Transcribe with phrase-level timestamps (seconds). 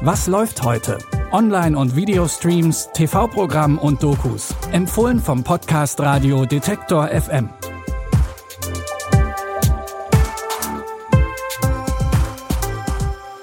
[0.00, 0.98] Was läuft heute?
[1.32, 4.54] Online- und Videostreams, TV-Programm und Dokus.
[4.72, 7.50] Empfohlen vom Podcast Radio Detektor FM.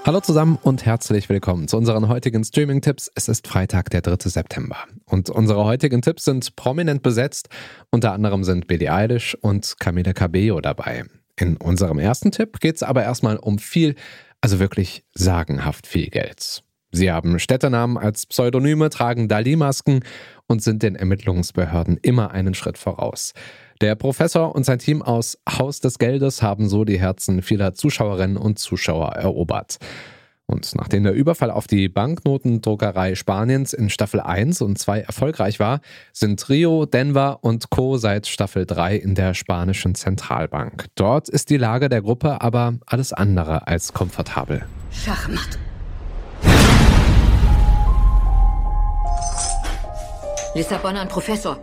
[0.06, 3.12] Hallo zusammen und herzlich willkommen zu unseren heutigen Streaming-Tipps.
[3.16, 4.30] Es ist Freitag, der 3.
[4.30, 4.78] September.
[5.06, 7.50] Und unsere heutigen Tipps sind prominent besetzt.
[7.92, 11.06] Unter anderem sind Billie Eilish und Camila Cabello dabei.
[11.38, 13.96] In unserem ersten Tipp geht es aber erstmal um viel,
[14.42, 16.64] also wirklich sagenhaft viel Geld.
[16.92, 20.02] Sie haben Städtenamen als Pseudonyme, tragen Dali-Masken
[20.48, 23.34] und sind den Ermittlungsbehörden immer einen Schritt voraus.
[23.82, 28.38] Der Professor und sein Team aus Haus des Geldes haben so die Herzen vieler Zuschauerinnen
[28.38, 29.78] und Zuschauer erobert.
[30.48, 35.80] Und nachdem der Überfall auf die Banknotendruckerei Spaniens in Staffel 1 und 2 erfolgreich war,
[36.14, 37.98] sind Rio, Denver und Co.
[37.98, 40.86] seit Staffel 3 in der spanischen Zentralbank.
[40.96, 44.66] Dort ist die Lage der Gruppe aber alles andere als komfortabel.
[44.92, 45.58] Schachmatt.
[50.54, 51.58] Lissabon an Professor.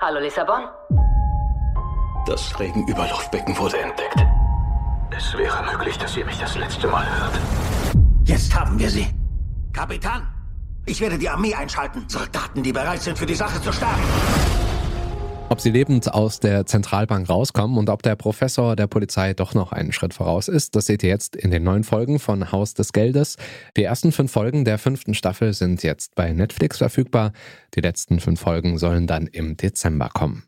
[0.00, 0.60] Hallo Lissabon?
[2.26, 4.24] Das Regenüberluftbecken wurde entdeckt.
[5.16, 7.32] Es wäre möglich, dass ihr mich das letzte Mal hört.
[8.24, 9.06] Jetzt haben wir sie.
[9.72, 10.22] Kapitän,
[10.86, 12.04] ich werde die Armee einschalten.
[12.08, 14.00] Soldaten, die bereit sind, für die Sache zu sterben.
[15.50, 19.72] Ob sie lebend aus der Zentralbank rauskommen und ob der Professor der Polizei doch noch
[19.72, 22.94] einen Schritt voraus ist, das seht ihr jetzt in den neuen Folgen von Haus des
[22.94, 23.36] Geldes.
[23.76, 27.32] Die ersten fünf Folgen der fünften Staffel sind jetzt bei Netflix verfügbar.
[27.74, 30.44] Die letzten fünf Folgen sollen dann im Dezember kommen.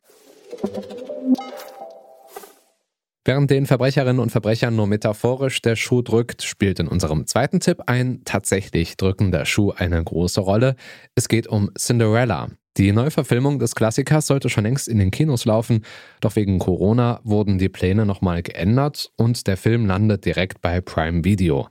[3.26, 7.82] Während den Verbrecherinnen und Verbrechern nur metaphorisch der Schuh drückt, spielt in unserem zweiten Tipp
[7.86, 10.76] ein tatsächlich drückender Schuh eine große Rolle.
[11.16, 12.50] Es geht um Cinderella.
[12.76, 15.84] Die Neuverfilmung des Klassikers sollte schon längst in den Kinos laufen,
[16.20, 21.24] doch wegen Corona wurden die Pläne nochmal geändert und der Film landet direkt bei Prime
[21.24, 21.66] Video.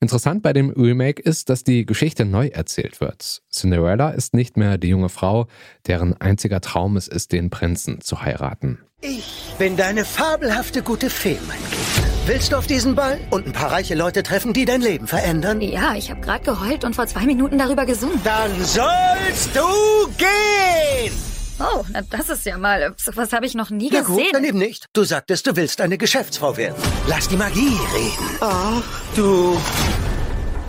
[0.00, 3.42] Interessant bei dem Remake ist, dass die Geschichte neu erzählt wird.
[3.50, 5.48] Cinderella ist nicht mehr die junge Frau,
[5.88, 8.78] deren einziger Traum es ist, den Prinzen zu heiraten.
[9.00, 12.08] Ich bin deine fabelhafte gute Fee, mein Kind.
[12.26, 15.60] Willst du auf diesen Ball und ein paar reiche Leute treffen, die dein Leben verändern?
[15.60, 18.20] Ja, ich habe gerade geheult und vor zwei Minuten darüber gesungen.
[18.22, 21.27] Dann sollst du gehen!
[21.60, 22.94] Oh, na, das ist ja mal.
[23.14, 24.14] Was habe ich noch nie Na gesehen.
[24.16, 24.86] gut, dann eben nicht.
[24.92, 26.76] Du sagtest, du willst eine Geschäftsfrau werden.
[27.08, 28.36] Lass die Magie reden.
[28.40, 28.82] Ach,
[29.16, 29.56] du.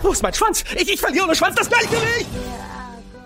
[0.02, 0.64] Wo ist mein Schwanz?
[0.76, 2.26] Ich, ich verliere ohne Schwanz das Gleichgewicht!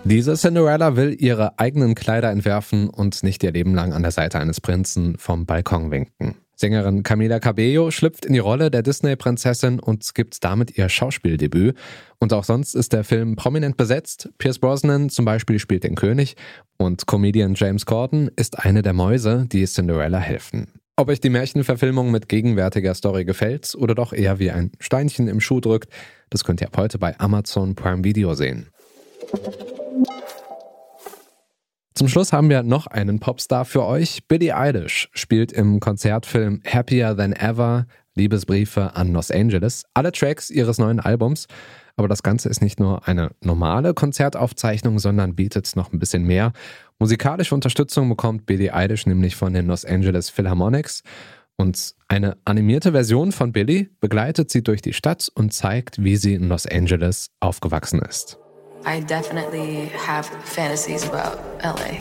[0.03, 4.37] Diese Cinderella will ihre eigenen Kleider entwerfen und nicht ihr Leben lang an der Seite
[4.37, 6.35] eines Prinzen vom Balkon winken.
[6.55, 11.75] Sängerin Camila Cabello schlüpft in die Rolle der Disney-Prinzessin und gibt damit ihr Schauspieldebüt.
[12.19, 14.29] Und auch sonst ist der Film prominent besetzt.
[14.37, 16.35] Pierce Brosnan zum Beispiel spielt den König
[16.77, 20.67] und Comedian James Corden ist eine der Mäuse, die Cinderella helfen.
[20.97, 25.41] Ob euch die Märchenverfilmung mit gegenwärtiger Story gefällt oder doch eher wie ein Steinchen im
[25.41, 25.89] Schuh drückt,
[26.29, 28.69] das könnt ihr ab heute bei Amazon Prime Video sehen.
[31.97, 34.27] Zum Schluss haben wir noch einen Popstar für euch.
[34.27, 40.77] Billie Eilish spielt im Konzertfilm Happier Than Ever Liebesbriefe an Los Angeles alle Tracks ihres
[40.77, 41.47] neuen Albums.
[41.95, 46.51] Aber das Ganze ist nicht nur eine normale Konzertaufzeichnung, sondern bietet noch ein bisschen mehr.
[46.99, 51.01] Musikalische Unterstützung bekommt Billie Eilish nämlich von den Los Angeles Philharmonics.
[51.55, 56.33] Und eine animierte Version von Billie begleitet sie durch die Stadt und zeigt, wie sie
[56.33, 58.37] in Los Angeles aufgewachsen ist.
[58.85, 61.97] I definitely have fantasies about LA.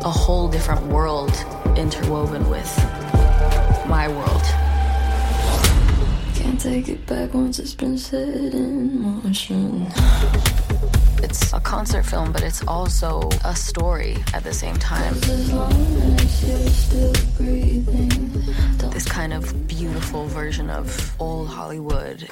[0.00, 1.30] A whole different world
[1.76, 2.74] interwoven with
[3.86, 4.42] my world.
[6.34, 9.86] Can't take it back once it's been set in motion.
[11.22, 15.14] It's a concert film, but it's also a story at the same time.
[15.14, 15.72] As long
[16.18, 18.32] as you're still breathing,
[18.90, 22.26] This kind of beautiful version of old Hollywood.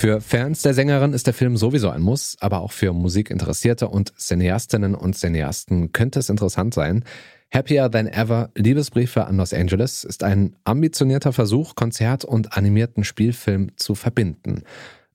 [0.00, 4.14] Für Fans der Sängerin ist der Film sowieso ein Muss, aber auch für Musikinteressierte und
[4.18, 7.04] Cineastinnen und Cineasten könnte es interessant sein.
[7.52, 13.72] Happier Than Ever Liebesbriefe an Los Angeles ist ein ambitionierter Versuch, Konzert und animierten Spielfilm
[13.76, 14.62] zu verbinden.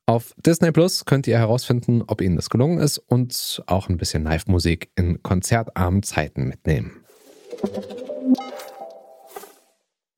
[0.06, 4.24] Auf Disney Plus könnt ihr herausfinden, ob Ihnen das gelungen ist und auch ein bisschen
[4.24, 6.92] Live-Musik in konzertarmen Zeiten mitnehmen.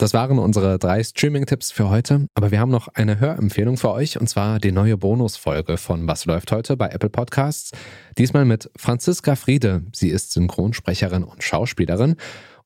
[0.08, 4.18] Das waren unsere drei Streaming-Tipps für heute, aber wir haben noch eine Hörempfehlung für euch
[4.18, 7.72] und zwar die neue Bonusfolge von Was läuft heute bei Apple Podcasts.
[8.18, 9.84] Diesmal mit Franziska Friede.
[9.92, 12.16] Sie ist Synchronsprecherin und Schauspielerin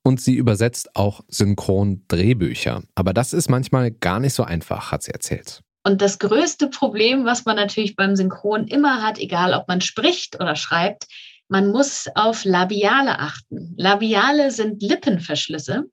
[0.03, 2.83] und sie übersetzt auch Synchron-Drehbücher.
[2.93, 5.61] Aber das ist manchmal gar nicht so einfach, hat sie erzählt.
[5.83, 10.39] Und das größte Problem, was man natürlich beim Synchron immer hat, egal ob man spricht
[10.39, 11.07] oder schreibt,
[11.51, 13.73] man muss auf Labiale achten.
[13.77, 15.89] Labiale sind Lippenverschlüsse.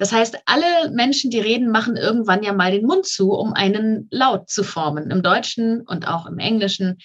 [0.00, 4.08] Das heißt, alle Menschen, die reden, machen irgendwann ja mal den Mund zu, um einen
[4.10, 5.10] Laut zu formen.
[5.10, 6.96] Im Deutschen und auch im Englischen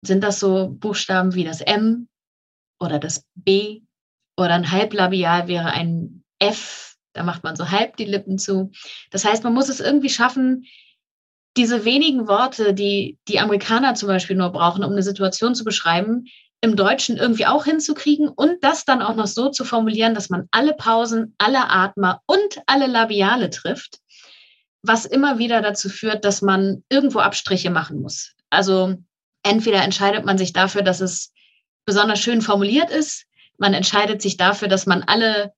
[0.00, 2.08] sind das so Buchstaben wie das M
[2.80, 3.82] oder das B
[4.38, 6.96] oder ein Halblabial wäre ein F.
[7.12, 8.70] Da macht man so halb die Lippen zu.
[9.10, 10.64] Das heißt, man muss es irgendwie schaffen,
[11.58, 16.24] diese wenigen Worte, die die Amerikaner zum Beispiel nur brauchen, um eine Situation zu beschreiben,
[16.60, 20.46] im Deutschen irgendwie auch hinzukriegen und das dann auch noch so zu formulieren, dass man
[20.50, 23.98] alle Pausen, alle Atmer und alle Labiale trifft,
[24.82, 28.34] was immer wieder dazu führt, dass man irgendwo Abstriche machen muss.
[28.50, 28.96] Also
[29.42, 31.32] entweder entscheidet man sich dafür, dass es
[31.86, 33.26] besonders schön formuliert ist,
[33.60, 35.52] man entscheidet sich dafür, dass man alle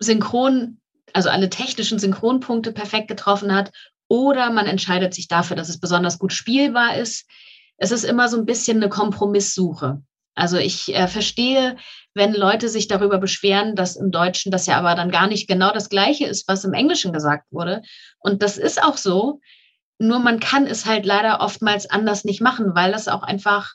[0.00, 0.80] Synchron,
[1.12, 3.70] also alle technischen Synchronpunkte perfekt getroffen hat,
[4.08, 7.26] oder man entscheidet sich dafür, dass es besonders gut spielbar ist.
[7.76, 10.02] Es ist immer so ein bisschen eine Kompromisssuche.
[10.34, 11.76] Also ich äh, verstehe,
[12.14, 15.72] wenn Leute sich darüber beschweren, dass im Deutschen das ja aber dann gar nicht genau
[15.72, 17.82] das Gleiche ist, was im Englischen gesagt wurde.
[18.18, 19.40] Und das ist auch so.
[19.98, 23.74] Nur man kann es halt leider oftmals anders nicht machen, weil das auch einfach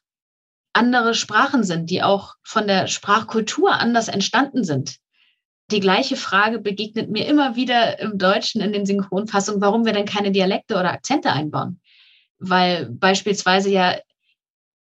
[0.73, 4.97] andere Sprachen sind, die auch von der Sprachkultur anders entstanden sind.
[5.71, 10.05] Die gleiche Frage begegnet mir immer wieder im Deutschen in den Synchronfassungen, warum wir denn
[10.05, 11.79] keine Dialekte oder Akzente einbauen.
[12.39, 13.95] Weil beispielsweise ja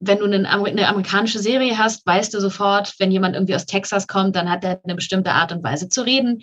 [0.00, 4.36] wenn du eine, amerikanische Serie hast, weißt du sofort, wenn jemand irgendwie aus Texas kommt,
[4.36, 6.42] dann hat er eine bestimmte Art und Weise zu reden.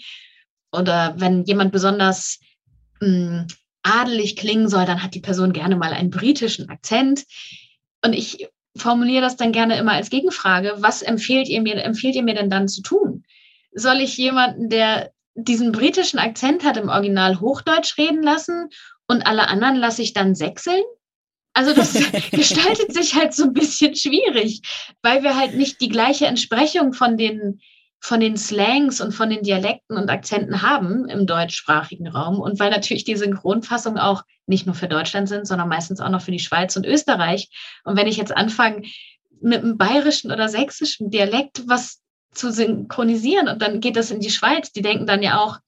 [0.71, 2.39] Oder wenn jemand besonders
[2.99, 3.47] mh, hm,
[3.83, 7.25] adelig klingen soll, dann hat die Person gerne mal einen britischen Akzent.
[8.03, 10.75] Und ich formuliere das dann gerne immer als Gegenfrage.
[10.77, 13.23] Was empfehlt ihr mir, empfiehlt ihr mir denn dann zu tun?
[13.73, 18.69] Soll ich jemanden, der diesen britischen Akzent hat, im Original Hochdeutsch reden lassen
[19.07, 20.81] und alle anderen lasse ich dann sechseln?
[21.53, 21.93] Also das
[22.31, 24.61] gestaltet sich halt so ein bisschen schwierig,
[25.01, 27.61] weil wir halt nicht die gleiche Entsprechung von den,
[27.99, 32.71] von den Slangs und von den Dialekten und Akzenten haben im deutschsprachigen Raum und weil
[32.71, 36.39] natürlich die Synchronfassungen auch nicht nur für Deutschland sind, sondern meistens auch noch für die
[36.39, 37.49] Schweiz und Österreich.
[37.83, 38.83] Und wenn ich jetzt anfange,
[39.43, 42.01] mit einem bayerischen oder sächsischen Dialekt was
[42.33, 45.59] zu synchronisieren und dann geht das in die Schweiz, die denken dann ja auch,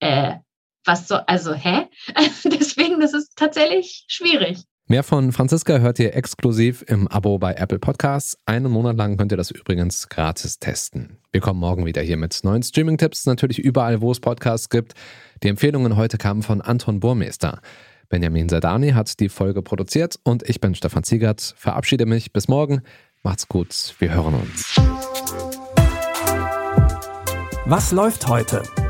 [0.00, 0.36] äh,
[0.84, 1.88] was so, also, hä?
[2.44, 4.58] Deswegen, das ist tatsächlich schwierig.
[4.88, 8.38] Mehr von Franziska hört ihr exklusiv im Abo bei Apple Podcasts.
[8.46, 11.18] Einen Monat lang könnt ihr das übrigens gratis testen.
[11.32, 14.94] Wir kommen morgen wieder hier mit neuen Streaming-Tipps, natürlich überall, wo es Podcasts gibt.
[15.42, 17.60] Die Empfehlungen heute kamen von Anton Burmeister.
[18.10, 21.54] Benjamin Sadani hat die Folge produziert und ich bin Stefan Ziegert.
[21.56, 22.32] Verabschiede mich.
[22.32, 22.82] Bis morgen.
[23.24, 23.96] Macht's gut.
[23.98, 24.76] Wir hören uns.
[27.64, 28.62] Was läuft heute?